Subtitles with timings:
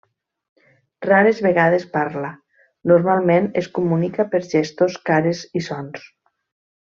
[1.05, 2.31] Rares vegades parla,
[2.93, 6.09] normalment es comunica per gestos, cares i sons.